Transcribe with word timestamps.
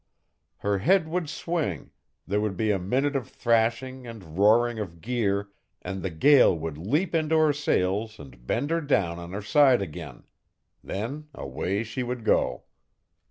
Her 0.57 0.79
head 0.79 1.07
would 1.07 1.29
swing, 1.29 1.91
there 2.25 2.41
would 2.41 2.57
be 2.57 2.71
a 2.71 2.79
minute 2.79 3.15
of 3.15 3.29
thrashing 3.29 4.07
and 4.07 4.35
roaring 4.35 4.79
of 4.79 4.99
gear, 4.99 5.51
and 5.83 6.01
the 6.01 6.09
gale 6.09 6.57
would 6.57 6.75
leap 6.75 7.13
into 7.13 7.37
her 7.37 7.53
sails 7.53 8.17
and 8.17 8.47
bend 8.47 8.71
her 8.71 8.81
down 8.81 9.19
on 9.19 9.31
her 9.33 9.43
side 9.43 9.79
again. 9.83 10.23
Then 10.83 11.27
away 11.35 11.83
she 11.83 12.01
would 12.01 12.23
go. 12.23 12.63